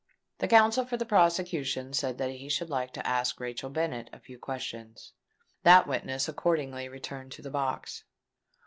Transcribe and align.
The 0.39 0.47
counsel 0.47 0.83
for 0.83 0.97
the 0.97 1.05
prosecution 1.05 1.93
said 1.93 2.17
that 2.17 2.31
he 2.31 2.49
should 2.49 2.71
like 2.71 2.91
to 2.93 3.05
ask 3.05 3.39
Rachel 3.39 3.69
Bennet 3.69 4.09
a 4.11 4.19
few 4.19 4.39
questions. 4.39 5.13
That 5.61 5.85
witness 5.85 6.27
accordingly 6.27 6.89
returned 6.89 7.33
to 7.33 7.43
the 7.43 7.51
box. 7.51 8.03